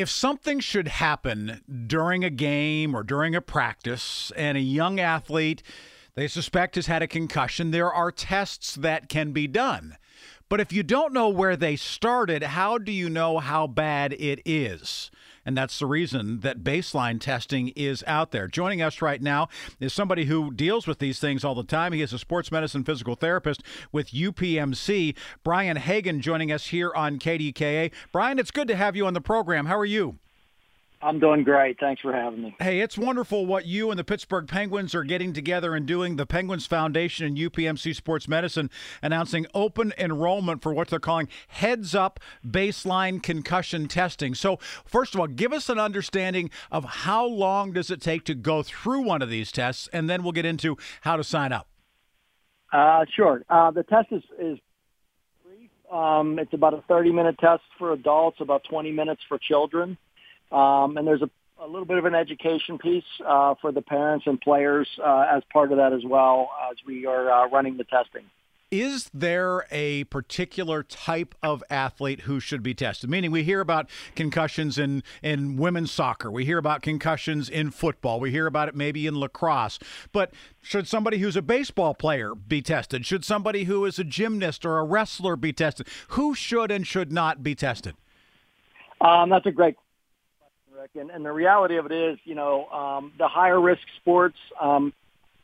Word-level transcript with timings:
If 0.00 0.08
something 0.08 0.60
should 0.60 0.88
happen 0.88 1.60
during 1.86 2.24
a 2.24 2.30
game 2.30 2.94
or 2.94 3.02
during 3.02 3.34
a 3.34 3.42
practice 3.42 4.32
and 4.34 4.56
a 4.56 4.62
young 4.62 4.98
athlete 4.98 5.62
they 6.14 6.26
suspect 6.26 6.76
has 6.76 6.86
had 6.86 7.02
a 7.02 7.06
concussion, 7.06 7.70
there 7.70 7.92
are 7.92 8.10
tests 8.10 8.76
that 8.76 9.10
can 9.10 9.32
be 9.32 9.46
done. 9.46 9.98
But 10.48 10.58
if 10.58 10.72
you 10.72 10.82
don't 10.82 11.12
know 11.12 11.28
where 11.28 11.54
they 11.54 11.76
started, 11.76 12.42
how 12.42 12.78
do 12.78 12.92
you 12.92 13.10
know 13.10 13.40
how 13.40 13.66
bad 13.66 14.14
it 14.14 14.40
is? 14.46 15.10
And 15.50 15.56
that's 15.56 15.80
the 15.80 15.86
reason 15.86 16.42
that 16.42 16.62
baseline 16.62 17.20
testing 17.20 17.72
is 17.74 18.04
out 18.06 18.30
there. 18.30 18.46
Joining 18.46 18.80
us 18.80 19.02
right 19.02 19.20
now 19.20 19.48
is 19.80 19.92
somebody 19.92 20.26
who 20.26 20.52
deals 20.52 20.86
with 20.86 21.00
these 21.00 21.18
things 21.18 21.44
all 21.44 21.56
the 21.56 21.64
time. 21.64 21.92
He 21.92 22.02
is 22.02 22.12
a 22.12 22.20
sports 22.20 22.52
medicine 22.52 22.84
physical 22.84 23.16
therapist 23.16 23.64
with 23.90 24.12
UPMC. 24.12 25.16
Brian 25.42 25.76
Hagan 25.76 26.20
joining 26.20 26.52
us 26.52 26.68
here 26.68 26.92
on 26.94 27.18
KDKA. 27.18 27.90
Brian, 28.12 28.38
it's 28.38 28.52
good 28.52 28.68
to 28.68 28.76
have 28.76 28.94
you 28.94 29.04
on 29.06 29.14
the 29.14 29.20
program. 29.20 29.66
How 29.66 29.76
are 29.76 29.84
you? 29.84 30.20
I'm 31.02 31.18
doing 31.18 31.44
great. 31.44 31.80
Thanks 31.80 32.02
for 32.02 32.12
having 32.12 32.42
me. 32.42 32.56
Hey, 32.60 32.80
it's 32.80 32.98
wonderful 32.98 33.46
what 33.46 33.64
you 33.64 33.90
and 33.90 33.98
the 33.98 34.04
Pittsburgh 34.04 34.46
Penguins 34.46 34.94
are 34.94 35.02
getting 35.02 35.32
together 35.32 35.74
and 35.74 35.86
doing. 35.86 36.16
The 36.16 36.26
Penguins 36.26 36.66
Foundation 36.66 37.24
and 37.24 37.38
UPMC 37.38 37.96
Sports 37.96 38.28
Medicine 38.28 38.68
announcing 39.02 39.46
open 39.54 39.94
enrollment 39.96 40.62
for 40.62 40.74
what 40.74 40.88
they're 40.88 41.00
calling 41.00 41.28
heads 41.48 41.94
up 41.94 42.20
baseline 42.46 43.22
concussion 43.22 43.88
testing. 43.88 44.34
So, 44.34 44.58
first 44.84 45.14
of 45.14 45.20
all, 45.20 45.26
give 45.26 45.54
us 45.54 45.70
an 45.70 45.78
understanding 45.78 46.50
of 46.70 46.84
how 46.84 47.24
long 47.24 47.72
does 47.72 47.90
it 47.90 48.02
take 48.02 48.24
to 48.24 48.34
go 48.34 48.62
through 48.62 49.00
one 49.00 49.22
of 49.22 49.30
these 49.30 49.50
tests, 49.50 49.88
and 49.94 50.10
then 50.10 50.22
we'll 50.22 50.32
get 50.32 50.44
into 50.44 50.76
how 51.00 51.16
to 51.16 51.24
sign 51.24 51.52
up. 51.52 51.66
Uh, 52.72 53.06
sure. 53.16 53.42
Uh, 53.48 53.70
the 53.70 53.84
test 53.84 54.08
is, 54.10 54.22
is 54.38 54.58
brief. 55.44 55.70
Um, 55.90 56.38
it's 56.38 56.52
about 56.52 56.74
a 56.74 56.82
30 56.88 57.10
minute 57.10 57.38
test 57.38 57.62
for 57.78 57.92
adults, 57.92 58.36
about 58.40 58.64
20 58.68 58.92
minutes 58.92 59.22
for 59.28 59.38
children. 59.38 59.96
Um, 60.50 60.96
and 60.96 61.06
there's 61.06 61.22
a, 61.22 61.30
a 61.60 61.66
little 61.66 61.84
bit 61.84 61.98
of 61.98 62.04
an 62.04 62.14
education 62.14 62.78
piece 62.78 63.04
uh, 63.26 63.54
for 63.60 63.72
the 63.72 63.82
parents 63.82 64.26
and 64.26 64.40
players 64.40 64.88
uh, 65.04 65.26
as 65.30 65.42
part 65.52 65.72
of 65.72 65.78
that 65.78 65.92
as 65.92 66.04
well 66.04 66.50
as 66.70 66.76
we 66.86 67.06
are 67.06 67.30
uh, 67.30 67.48
running 67.48 67.76
the 67.76 67.84
testing. 67.84 68.24
Is 68.70 69.10
there 69.12 69.66
a 69.72 70.04
particular 70.04 70.84
type 70.84 71.34
of 71.42 71.64
athlete 71.70 72.20
who 72.20 72.38
should 72.38 72.62
be 72.62 72.72
tested? 72.72 73.10
Meaning, 73.10 73.32
we 73.32 73.42
hear 73.42 73.60
about 73.60 73.90
concussions 74.14 74.78
in, 74.78 75.02
in 75.24 75.56
women's 75.56 75.90
soccer, 75.90 76.30
we 76.30 76.44
hear 76.44 76.56
about 76.56 76.80
concussions 76.80 77.48
in 77.48 77.72
football, 77.72 78.20
we 78.20 78.30
hear 78.30 78.46
about 78.46 78.68
it 78.68 78.76
maybe 78.76 79.08
in 79.08 79.18
lacrosse. 79.18 79.80
But 80.12 80.32
should 80.62 80.86
somebody 80.86 81.18
who's 81.18 81.34
a 81.34 81.42
baseball 81.42 81.94
player 81.94 82.32
be 82.36 82.62
tested? 82.62 83.04
Should 83.04 83.24
somebody 83.24 83.64
who 83.64 83.84
is 83.86 83.98
a 83.98 84.04
gymnast 84.04 84.64
or 84.64 84.78
a 84.78 84.84
wrestler 84.84 85.34
be 85.34 85.52
tested? 85.52 85.88
Who 86.10 86.32
should 86.36 86.70
and 86.70 86.86
should 86.86 87.10
not 87.10 87.42
be 87.42 87.56
tested? 87.56 87.96
Um, 89.00 89.30
that's 89.30 89.46
a 89.46 89.50
great 89.50 89.74
Rick. 90.80 90.90
And, 90.94 91.10
and 91.10 91.24
the 91.24 91.32
reality 91.32 91.76
of 91.76 91.86
it 91.86 91.92
is, 91.92 92.18
you 92.24 92.34
know, 92.34 92.66
um, 92.66 93.12
the 93.18 93.28
higher 93.28 93.60
risk 93.60 93.82
sports, 94.00 94.38
um, 94.58 94.94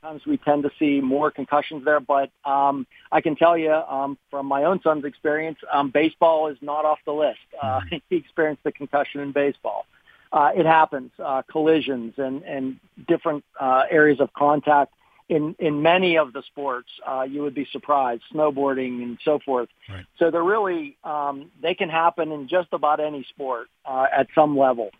sometimes 0.00 0.26
we 0.26 0.38
tend 0.38 0.64
to 0.64 0.70
see 0.78 1.00
more 1.00 1.30
concussions 1.30 1.84
there. 1.84 2.00
But 2.00 2.30
um, 2.44 2.86
I 3.12 3.20
can 3.20 3.36
tell 3.36 3.56
you 3.56 3.72
um, 3.72 4.18
from 4.30 4.46
my 4.46 4.64
own 4.64 4.80
son's 4.82 5.04
experience, 5.04 5.58
um, 5.72 5.90
baseball 5.90 6.48
is 6.48 6.58
not 6.60 6.84
off 6.84 6.98
the 7.04 7.12
list. 7.12 7.38
Uh, 7.60 7.80
mm-hmm. 7.80 7.96
he 8.10 8.16
experienced 8.16 8.62
a 8.64 8.72
concussion 8.72 9.20
in 9.20 9.30
baseball. 9.30 9.86
Uh, 10.32 10.50
it 10.54 10.66
happens, 10.66 11.10
uh, 11.18 11.42
collisions 11.42 12.14
and, 12.16 12.42
and 12.42 12.80
different 13.06 13.44
uh, 13.60 13.82
areas 13.90 14.20
of 14.20 14.32
contact 14.32 14.92
in 15.28 15.54
in 15.60 15.80
many 15.80 16.18
of 16.18 16.32
the 16.32 16.42
sports, 16.42 16.88
uh, 17.06 17.22
you 17.22 17.42
would 17.42 17.54
be 17.54 17.64
surprised, 17.70 18.22
snowboarding 18.34 19.00
and 19.00 19.16
so 19.24 19.38
forth. 19.38 19.68
Right. 19.88 20.04
So 20.18 20.32
they're 20.32 20.42
really 20.42 20.96
um, 21.04 21.52
they 21.62 21.74
can 21.74 21.88
happen 21.88 22.32
in 22.32 22.48
just 22.48 22.68
about 22.72 22.98
any 22.98 23.24
sport 23.30 23.68
uh, 23.84 24.06
at 24.12 24.26
some 24.34 24.58
level 24.58 24.90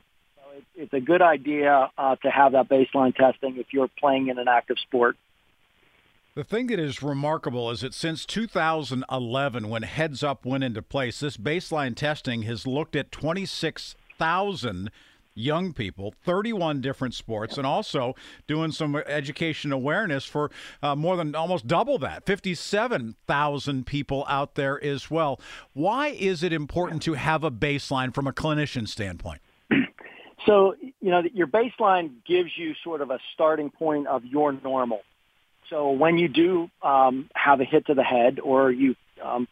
it's 0.74 0.92
a 0.92 1.00
good 1.00 1.22
idea 1.22 1.90
uh, 1.96 2.16
to 2.16 2.30
have 2.30 2.52
that 2.52 2.68
baseline 2.68 3.14
testing 3.14 3.56
if 3.58 3.66
you're 3.72 3.90
playing 3.98 4.28
in 4.28 4.38
an 4.38 4.48
active 4.48 4.76
sport. 4.78 5.16
The 6.34 6.44
thing 6.44 6.68
that 6.68 6.78
is 6.78 7.02
remarkable 7.02 7.70
is 7.70 7.80
that 7.80 7.92
since 7.92 8.24
2011, 8.24 9.68
when 9.68 9.82
Heads 9.82 10.22
Up 10.22 10.46
went 10.46 10.62
into 10.62 10.80
place, 10.80 11.20
this 11.20 11.36
baseline 11.36 11.96
testing 11.96 12.42
has 12.42 12.66
looked 12.68 12.94
at 12.94 13.10
26,000 13.10 14.90
young 15.34 15.72
people, 15.72 16.14
31 16.24 16.80
different 16.80 17.14
sports, 17.14 17.58
and 17.58 17.66
also 17.66 18.14
doing 18.46 18.72
some 18.72 18.94
education 18.96 19.72
awareness 19.72 20.24
for 20.24 20.50
uh, 20.82 20.94
more 20.94 21.16
than 21.16 21.34
almost 21.34 21.66
double 21.66 21.98
that 21.98 22.24
57,000 22.26 23.86
people 23.86 24.24
out 24.28 24.54
there 24.54 24.82
as 24.84 25.10
well. 25.10 25.40
Why 25.72 26.08
is 26.08 26.42
it 26.42 26.52
important 26.52 27.02
to 27.02 27.14
have 27.14 27.42
a 27.42 27.50
baseline 27.50 28.14
from 28.14 28.26
a 28.26 28.32
clinician 28.32 28.86
standpoint? 28.86 29.40
So, 30.50 30.74
you 30.80 31.12
know, 31.12 31.22
your 31.32 31.46
baseline 31.46 32.24
gives 32.26 32.50
you 32.56 32.74
sort 32.82 33.02
of 33.02 33.12
a 33.12 33.20
starting 33.34 33.70
point 33.70 34.08
of 34.08 34.24
your 34.24 34.50
normal. 34.50 35.02
So 35.68 35.92
when 35.92 36.18
you 36.18 36.26
do 36.26 36.68
um, 36.82 37.30
have 37.36 37.60
a 37.60 37.64
hit 37.64 37.86
to 37.86 37.94
the 37.94 38.02
head 38.02 38.40
or 38.40 38.72
you 38.72 38.96
um, 39.22 39.46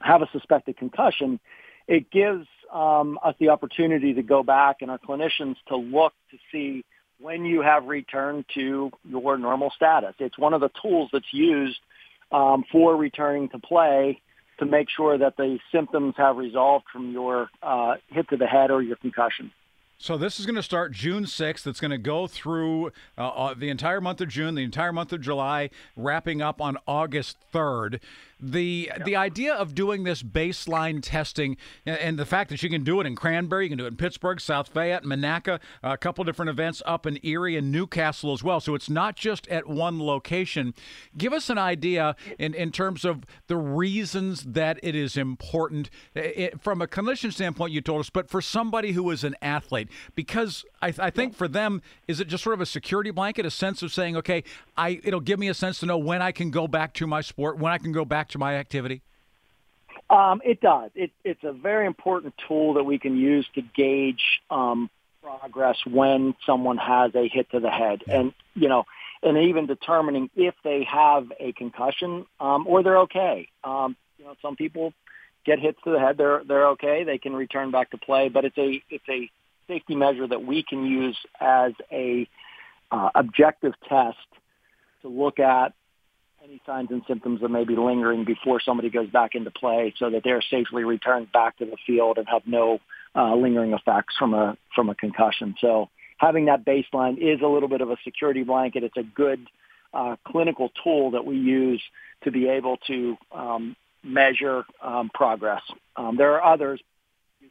have 0.00 0.22
a 0.22 0.28
suspected 0.30 0.76
concussion, 0.76 1.40
it 1.88 2.12
gives 2.12 2.46
um, 2.72 3.18
us 3.24 3.34
the 3.40 3.48
opportunity 3.48 4.14
to 4.14 4.22
go 4.22 4.44
back 4.44 4.82
and 4.82 4.90
our 4.92 5.00
clinicians 5.00 5.56
to 5.66 5.74
look 5.74 6.12
to 6.30 6.38
see 6.52 6.84
when 7.18 7.44
you 7.44 7.62
have 7.62 7.86
returned 7.86 8.44
to 8.54 8.92
your 9.02 9.36
normal 9.36 9.72
status. 9.74 10.14
It's 10.20 10.38
one 10.38 10.54
of 10.54 10.60
the 10.60 10.70
tools 10.80 11.10
that's 11.12 11.32
used 11.32 11.80
um, 12.30 12.62
for 12.70 12.94
returning 12.94 13.48
to 13.48 13.58
play 13.58 14.20
to 14.60 14.64
make 14.64 14.90
sure 14.96 15.18
that 15.18 15.36
the 15.36 15.58
symptoms 15.72 16.14
have 16.18 16.36
resolved 16.36 16.84
from 16.92 17.10
your 17.10 17.48
uh, 17.64 17.94
hit 18.06 18.28
to 18.28 18.36
the 18.36 18.46
head 18.46 18.70
or 18.70 18.80
your 18.80 18.94
concussion. 18.94 19.50
So 20.02 20.16
this 20.16 20.40
is 20.40 20.46
going 20.46 20.56
to 20.56 20.62
start 20.62 20.92
June 20.92 21.24
6th. 21.24 21.66
It's 21.66 21.78
going 21.78 21.90
to 21.90 21.98
go 21.98 22.26
through 22.26 22.86
uh, 23.18 23.28
uh, 23.28 23.54
the 23.54 23.68
entire 23.68 24.00
month 24.00 24.22
of 24.22 24.28
June, 24.28 24.54
the 24.54 24.62
entire 24.62 24.94
month 24.94 25.12
of 25.12 25.20
July, 25.20 25.68
wrapping 25.94 26.40
up 26.40 26.58
on 26.58 26.78
August 26.86 27.36
3rd 27.52 28.00
the 28.42 28.90
yeah. 28.90 29.04
the 29.04 29.16
idea 29.16 29.54
of 29.54 29.74
doing 29.74 30.04
this 30.04 30.22
baseline 30.22 31.00
testing 31.02 31.56
and 31.84 32.18
the 32.18 32.26
fact 32.26 32.50
that 32.50 32.62
you 32.62 32.70
can 32.70 32.84
do 32.84 33.00
it 33.00 33.06
in 33.06 33.14
Cranberry, 33.14 33.64
you 33.64 33.70
can 33.70 33.78
do 33.78 33.84
it 33.84 33.88
in 33.88 33.96
Pittsburgh, 33.96 34.40
South 34.40 34.68
Fayette, 34.68 35.04
Monaca, 35.04 35.60
a 35.82 35.96
couple 35.96 36.24
different 36.24 36.48
events 36.48 36.82
up 36.86 37.06
in 37.06 37.18
Erie 37.22 37.56
and 37.56 37.70
New 37.70 37.86
Castle 37.86 38.32
as 38.32 38.42
well. 38.42 38.60
So 38.60 38.74
it's 38.74 38.90
not 38.90 39.16
just 39.16 39.46
at 39.48 39.66
one 39.66 40.00
location. 40.00 40.74
Give 41.16 41.32
us 41.32 41.50
an 41.50 41.58
idea 41.58 42.16
in, 42.38 42.54
in 42.54 42.72
terms 42.72 43.04
of 43.04 43.24
the 43.46 43.56
reasons 43.56 44.42
that 44.44 44.78
it 44.82 44.94
is 44.94 45.16
important 45.16 45.90
it, 46.14 46.60
from 46.60 46.80
a 46.80 46.86
clinician 46.86 47.32
standpoint. 47.32 47.72
You 47.72 47.80
told 47.80 48.00
us, 48.00 48.10
but 48.10 48.28
for 48.28 48.40
somebody 48.40 48.92
who 48.92 49.10
is 49.10 49.24
an 49.24 49.36
athlete, 49.42 49.89
because 50.14 50.64
I, 50.82 50.92
I 50.98 51.10
think 51.10 51.34
for 51.34 51.48
them, 51.48 51.82
is 52.08 52.20
it 52.20 52.28
just 52.28 52.44
sort 52.44 52.54
of 52.54 52.60
a 52.60 52.66
security 52.66 53.10
blanket, 53.10 53.46
a 53.46 53.50
sense 53.50 53.82
of 53.82 53.92
saying, 53.92 54.16
okay, 54.16 54.44
I 54.76 55.00
it'll 55.04 55.20
give 55.20 55.38
me 55.38 55.48
a 55.48 55.54
sense 55.54 55.80
to 55.80 55.86
know 55.86 55.98
when 55.98 56.22
I 56.22 56.32
can 56.32 56.50
go 56.50 56.68
back 56.68 56.94
to 56.94 57.06
my 57.06 57.20
sport, 57.20 57.58
when 57.58 57.72
I 57.72 57.78
can 57.78 57.92
go 57.92 58.04
back 58.04 58.28
to 58.30 58.38
my 58.38 58.56
activity? 58.56 59.02
Um, 60.08 60.42
it 60.44 60.60
does. 60.60 60.90
It, 60.94 61.12
it's 61.24 61.44
a 61.44 61.52
very 61.52 61.86
important 61.86 62.34
tool 62.48 62.74
that 62.74 62.84
we 62.84 62.98
can 62.98 63.16
use 63.16 63.46
to 63.54 63.62
gauge 63.62 64.40
um, 64.50 64.90
progress 65.22 65.76
when 65.86 66.34
someone 66.44 66.78
has 66.78 67.14
a 67.14 67.28
hit 67.28 67.50
to 67.52 67.60
the 67.60 67.70
head, 67.70 68.02
yeah. 68.06 68.20
and 68.20 68.34
you 68.54 68.68
know, 68.68 68.84
and 69.22 69.38
even 69.38 69.66
determining 69.66 70.28
if 70.34 70.54
they 70.64 70.84
have 70.84 71.30
a 71.38 71.52
concussion 71.52 72.26
um, 72.40 72.66
or 72.66 72.82
they're 72.82 73.00
okay. 73.00 73.48
Um, 73.62 73.96
you 74.18 74.24
know, 74.24 74.34
some 74.42 74.56
people 74.56 74.92
get 75.44 75.60
hits 75.60 75.78
to 75.84 75.90
the 75.90 76.00
head; 76.00 76.16
they're 76.18 76.42
they're 76.44 76.68
okay. 76.70 77.04
They 77.04 77.18
can 77.18 77.34
return 77.34 77.70
back 77.70 77.90
to 77.90 77.98
play, 77.98 78.28
but 78.28 78.44
it's 78.44 78.58
a 78.58 78.82
it's 78.90 79.08
a 79.08 79.30
safety 79.70 79.94
measure 79.94 80.26
that 80.26 80.44
we 80.44 80.64
can 80.68 80.84
use 80.84 81.16
as 81.40 81.72
a 81.92 82.28
uh, 82.90 83.10
objective 83.14 83.72
test 83.88 84.18
to 85.02 85.08
look 85.08 85.38
at 85.38 85.72
any 86.42 86.60
signs 86.66 86.88
and 86.90 87.02
symptoms 87.06 87.40
that 87.40 87.50
may 87.50 87.64
be 87.64 87.76
lingering 87.76 88.24
before 88.24 88.60
somebody 88.60 88.90
goes 88.90 89.08
back 89.10 89.34
into 89.34 89.50
play 89.50 89.94
so 89.98 90.10
that 90.10 90.22
they're 90.24 90.42
safely 90.42 90.82
returned 90.82 91.30
back 91.30 91.56
to 91.58 91.66
the 91.66 91.76
field 91.86 92.18
and 92.18 92.26
have 92.28 92.42
no 92.46 92.80
uh, 93.14 93.34
lingering 93.34 93.72
effects 93.72 94.14
from 94.18 94.34
a 94.34 94.56
from 94.74 94.88
a 94.88 94.94
concussion. 94.94 95.54
So 95.60 95.88
having 96.18 96.46
that 96.46 96.64
baseline 96.64 97.18
is 97.18 97.40
a 97.42 97.46
little 97.46 97.68
bit 97.68 97.80
of 97.80 97.90
a 97.90 97.96
security 98.04 98.42
blanket. 98.42 98.82
It's 98.82 98.96
a 98.96 99.02
good 99.02 99.46
uh, 99.92 100.16
clinical 100.26 100.70
tool 100.82 101.12
that 101.12 101.24
we 101.24 101.36
use 101.36 101.82
to 102.24 102.30
be 102.30 102.48
able 102.48 102.78
to 102.86 103.16
um, 103.32 103.76
measure 104.02 104.64
um, 104.82 105.10
progress. 105.12 105.62
Um, 105.96 106.16
there 106.16 106.32
are 106.34 106.52
others, 106.52 106.80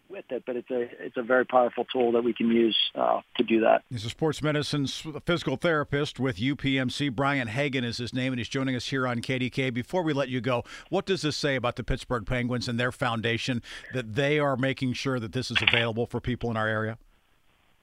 with 0.10 0.26
it, 0.30 0.44
but 0.46 0.56
it's 0.56 0.70
a 0.72 0.82
it's 1.04 1.18
a 1.18 1.22
very 1.22 1.46
powerful 1.46 1.86
tool 1.86 2.12
that 2.14 2.24
we 2.24 2.34
can 2.34 2.50
use 2.50 2.78
uh, 2.96 3.22
to 3.38 3.44
do 3.44 3.62
that. 3.62 3.84
He's 3.90 4.06
a 4.06 4.10
sports 4.10 4.42
medicine 4.42 4.88
physical 4.88 5.58
therapist 5.58 6.20
with 6.20 6.38
UPMC. 6.38 7.16
Brian 7.16 7.48
Hagan 7.48 7.84
is 7.84 7.98
his 7.98 8.14
name, 8.14 8.34
and 8.34 8.40
he's 8.40 8.50
joining 8.50 8.76
us 8.76 8.88
here 8.88 9.08
on 9.08 9.22
KDK. 9.22 9.74
Before 9.74 10.04
we 10.04 10.14
let 10.14 10.30
you 10.30 10.42
go, 10.42 10.64
what 10.90 11.06
does 11.06 11.22
this 11.22 11.38
say 11.38 11.56
about 11.56 11.76
the 11.76 11.84
Pittsburgh 11.84 12.26
Penguins 12.26 12.68
and 12.68 12.80
their 12.80 12.92
foundation 12.92 13.62
that 13.94 14.16
they 14.16 14.40
are 14.40 14.56
making 14.56 14.94
sure 14.94 15.20
that 15.20 15.34
this 15.34 15.52
is 15.52 15.58
available 15.62 16.06
for 16.06 16.20
people 16.20 16.50
in 16.50 16.58
our 16.58 16.68
area? 16.68 16.98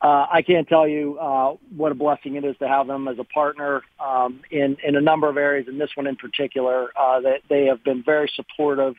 Uh, 0.02 0.26
I 0.30 0.42
can't 0.42 0.68
tell 0.68 0.86
you 0.86 1.18
uh, 1.18 1.56
what 1.74 1.90
a 1.90 1.94
blessing 1.94 2.36
it 2.36 2.44
is 2.44 2.56
to 2.58 2.68
have 2.68 2.86
them 2.86 3.08
as 3.08 3.18
a 3.18 3.24
partner 3.24 3.82
um, 3.98 4.40
in 4.50 4.76
in 4.84 4.94
a 4.94 5.00
number 5.00 5.28
of 5.28 5.36
areas, 5.36 5.68
and 5.68 5.80
this 5.80 5.90
one 5.94 6.06
in 6.06 6.16
particular. 6.16 6.90
Uh, 6.96 7.20
that 7.20 7.40
they 7.48 7.66
have 7.66 7.82
been 7.82 8.02
very 8.02 8.30
supportive 8.34 8.94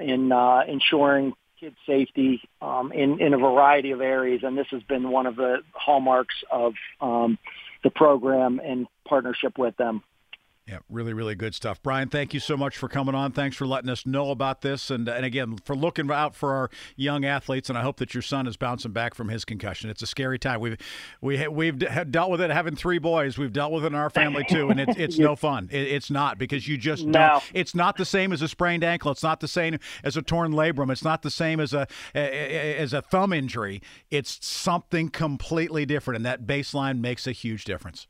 in 0.00 0.30
uh, 0.30 0.60
ensuring 0.68 1.32
kid 1.58 1.74
safety 1.86 2.40
um, 2.62 2.92
in 2.92 3.20
in 3.20 3.34
a 3.34 3.38
variety 3.38 3.90
of 3.90 4.00
areas, 4.00 4.42
and 4.42 4.56
this 4.56 4.66
has 4.70 4.82
been 4.82 5.10
one 5.10 5.26
of 5.26 5.36
the 5.36 5.58
hallmarks 5.72 6.34
of 6.50 6.74
um, 7.00 7.38
the 7.82 7.90
program 7.90 8.60
in 8.60 8.86
partnership 9.06 9.58
with 9.58 9.76
them. 9.76 10.02
Yeah, 10.68 10.80
really, 10.90 11.14
really 11.14 11.34
good 11.34 11.54
stuff. 11.54 11.82
Brian, 11.82 12.10
thank 12.10 12.34
you 12.34 12.40
so 12.40 12.54
much 12.54 12.76
for 12.76 12.90
coming 12.90 13.14
on. 13.14 13.32
Thanks 13.32 13.56
for 13.56 13.66
letting 13.66 13.88
us 13.88 14.04
know 14.04 14.30
about 14.30 14.60
this, 14.60 14.90
and 14.90 15.08
and 15.08 15.24
again 15.24 15.56
for 15.64 15.74
looking 15.74 16.10
out 16.10 16.34
for 16.34 16.52
our 16.52 16.70
young 16.94 17.24
athletes. 17.24 17.70
And 17.70 17.78
I 17.78 17.80
hope 17.80 17.96
that 17.96 18.12
your 18.12 18.20
son 18.20 18.46
is 18.46 18.58
bouncing 18.58 18.92
back 18.92 19.14
from 19.14 19.30
his 19.30 19.46
concussion. 19.46 19.88
It's 19.88 20.02
a 20.02 20.06
scary 20.06 20.38
time. 20.38 20.60
We've 20.60 20.76
we 21.22 21.48
we've 21.48 21.78
dealt 22.10 22.30
with 22.30 22.42
it 22.42 22.50
having 22.50 22.76
three 22.76 22.98
boys. 22.98 23.38
We've 23.38 23.52
dealt 23.52 23.72
with 23.72 23.84
it 23.84 23.86
in 23.86 23.94
our 23.94 24.10
family 24.10 24.44
too, 24.44 24.68
and 24.68 24.78
it's 24.78 24.94
it's 24.98 25.18
no 25.18 25.36
fun. 25.36 25.70
It, 25.72 25.88
it's 25.88 26.10
not 26.10 26.36
because 26.36 26.68
you 26.68 26.76
just 26.76 27.06
no. 27.06 27.12
don't. 27.12 27.44
It's 27.54 27.74
not 27.74 27.96
the 27.96 28.04
same 28.04 28.30
as 28.34 28.42
a 28.42 28.48
sprained 28.48 28.84
ankle. 28.84 29.10
It's 29.10 29.22
not 29.22 29.40
the 29.40 29.48
same 29.48 29.78
as 30.04 30.18
a 30.18 30.22
torn 30.22 30.52
labrum. 30.52 30.92
It's 30.92 31.04
not 31.04 31.22
the 31.22 31.30
same 31.30 31.60
as 31.60 31.72
a 31.72 31.86
as 32.14 32.92
a 32.92 33.00
thumb 33.00 33.32
injury. 33.32 33.80
It's 34.10 34.46
something 34.46 35.08
completely 35.08 35.86
different, 35.86 36.16
and 36.16 36.26
that 36.26 36.46
baseline 36.46 37.00
makes 37.00 37.26
a 37.26 37.32
huge 37.32 37.64
difference 37.64 38.06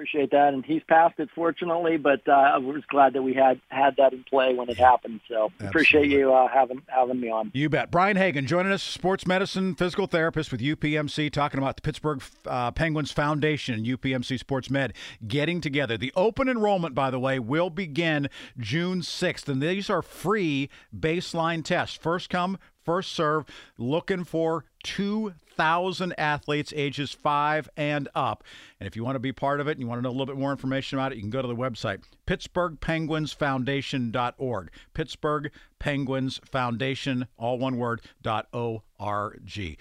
appreciate 0.00 0.30
that. 0.30 0.54
And 0.54 0.64
he's 0.64 0.82
passed 0.88 1.18
it, 1.18 1.28
fortunately, 1.34 1.98
but 1.98 2.26
uh, 2.26 2.32
I 2.32 2.58
was 2.58 2.82
glad 2.88 3.12
that 3.12 3.22
we 3.22 3.34
had 3.34 3.60
had 3.68 3.96
that 3.98 4.12
in 4.14 4.24
play 4.24 4.54
when 4.54 4.70
it 4.70 4.78
happened. 4.78 5.20
So 5.28 5.44
Absolutely. 5.44 5.66
appreciate 5.68 6.10
you 6.10 6.32
uh, 6.32 6.48
having 6.48 6.82
having 6.86 7.20
me 7.20 7.30
on. 7.30 7.50
You 7.52 7.68
bet. 7.68 7.90
Brian 7.90 8.16
Hagan 8.16 8.46
joining 8.46 8.72
us, 8.72 8.82
sports 8.82 9.26
medicine 9.26 9.74
physical 9.74 10.06
therapist 10.06 10.52
with 10.52 10.60
UPMC, 10.60 11.30
talking 11.30 11.58
about 11.58 11.76
the 11.76 11.82
Pittsburgh 11.82 12.22
uh, 12.46 12.70
Penguins 12.70 13.12
Foundation 13.12 13.74
and 13.74 13.86
UPMC 13.86 14.38
Sports 14.38 14.70
Med 14.70 14.94
getting 15.26 15.60
together. 15.60 15.98
The 15.98 16.12
open 16.16 16.48
enrollment, 16.48 16.94
by 16.94 17.10
the 17.10 17.20
way, 17.20 17.38
will 17.38 17.70
begin 17.70 18.30
June 18.58 19.00
6th, 19.00 19.48
and 19.48 19.62
these 19.62 19.90
are 19.90 20.02
free 20.02 20.70
baseline 20.96 21.62
tests. 21.62 21.96
First 21.96 22.30
come, 22.30 22.58
first 22.84 23.12
serve, 23.12 23.46
looking 23.78 24.24
for 24.24 24.64
2,000 24.84 26.12
athletes 26.18 26.74
ages 26.76 27.12
5 27.12 27.70
and 27.76 28.08
up. 28.14 28.44
And 28.78 28.86
if 28.86 28.94
you 28.96 29.04
want 29.04 29.16
to 29.16 29.20
be 29.20 29.32
part 29.32 29.60
of 29.60 29.68
it 29.68 29.72
and 29.72 29.80
you 29.80 29.86
want 29.86 29.98
to 29.98 30.02
know 30.02 30.08
a 30.10 30.12
little 30.12 30.26
bit 30.26 30.36
more 30.36 30.50
information 30.50 30.98
about 30.98 31.12
it, 31.12 31.16
you 31.16 31.22
can 31.22 31.30
go 31.30 31.42
to 31.42 31.48
the 31.48 31.56
website, 31.56 32.02
pittsburghpenguinsfoundation.org. 32.26 34.70
Pittsburgh 34.94 35.50
Penguins 35.78 36.40
Foundation, 36.44 37.26
all 37.36 37.58
one 37.58 37.76
word, 37.76 38.00
dot 38.22 38.46
O-R-G. 38.52 39.78